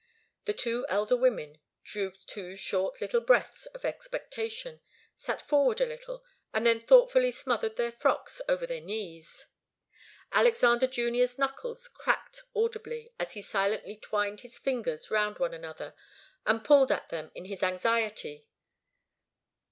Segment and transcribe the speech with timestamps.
[0.45, 4.81] The two elder women drew two short little breaths of expectation,
[5.15, 9.45] sat forward a little, and then thoughtfully smoothed their frocks over their knees.
[10.31, 15.93] Alexander Junior's knuckles cracked audibly, as he silently twined his fingers round one another,
[16.47, 18.47] and pulled at them in his anxiety.